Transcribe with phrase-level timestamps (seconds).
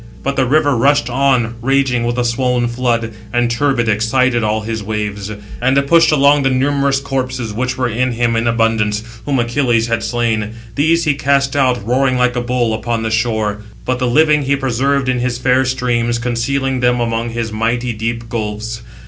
[0.23, 4.61] But he (the River) rushed on, raging with a swoln flood, and, turbid, excited all
[4.61, 5.31] his waves.
[5.61, 9.37] And it pushed along the numerous corpses, which were in him 680 in abundance, whom
[9.37, 10.55] Achilles had slain.
[10.73, 14.55] These he cast out, roaring like a bull, upon the shore; but the living he
[14.55, 18.81] preserved in his fair streams, concealing them among his mighty deep gulfs.